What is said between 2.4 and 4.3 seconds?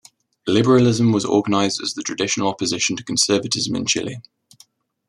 opposition to conservatism in Chile.